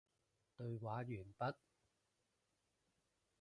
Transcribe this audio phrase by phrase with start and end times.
[0.57, 1.53] 對話完畢